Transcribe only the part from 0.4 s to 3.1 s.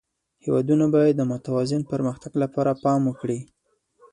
هېوادونه باید د متوازن پرمختګ لپاره پام